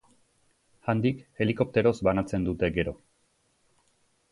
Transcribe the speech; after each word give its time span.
Handik 0.93 1.19
helikopteroz 1.43 1.93
banatzen 2.09 2.49
dute 2.49 2.73
gero. 2.79 2.95